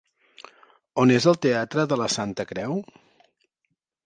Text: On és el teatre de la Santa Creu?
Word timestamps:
On 1.03 1.13
és 1.17 1.27
el 1.33 1.37
teatre 1.47 1.85
de 1.93 2.01
la 2.03 2.09
Santa 2.17 2.47
Creu? 2.53 2.75